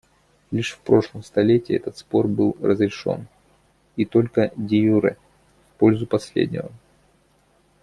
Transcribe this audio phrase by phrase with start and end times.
[0.49, 3.27] Лишь в прошлом столетии этот спор был разрешен—
[3.95, 5.15] и только деюре—
[5.75, 6.71] в пользу последнего.